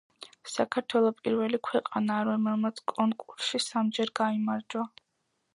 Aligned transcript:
საქართველო 0.51 1.11
პირველი 1.19 1.59
ქვეყანაა, 1.67 2.25
რომელმაც 2.31 2.83
კონკურსში 2.95 3.63
სამჯერ 3.67 4.17
გაიმარჯვა. 4.23 4.87